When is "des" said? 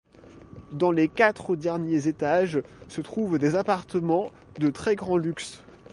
3.37-3.53